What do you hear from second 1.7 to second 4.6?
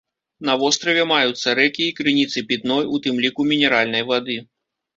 і крыніцы пітной, у тым ліку мінеральнай вады.